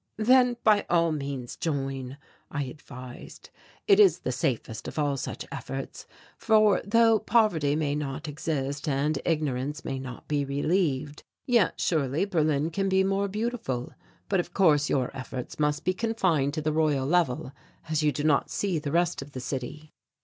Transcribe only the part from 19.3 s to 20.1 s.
the city."